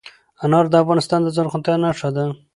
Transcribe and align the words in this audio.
انار 0.43 0.65
د 0.69 0.75
افغانستان 0.83 1.19
د 1.23 1.27
زرغونتیا 1.35 1.75
نښه 1.83 2.09
ده. 2.15 2.25